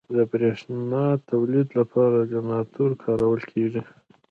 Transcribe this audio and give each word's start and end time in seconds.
د 0.15 0.17
برېښنا 0.31 1.05
تولید 1.31 1.67
لپاره 1.79 2.27
جنراتور 2.31 2.91
کارول 3.03 3.41
کېږي. 3.51 3.81